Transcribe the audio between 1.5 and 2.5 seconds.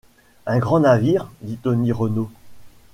Tony Renault.